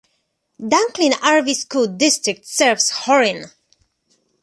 Dunklin 0.59 1.13
R-V 1.21 1.53
School 1.53 1.85
District 1.85 2.43
serves 2.47 2.89
Horine. 3.05 3.51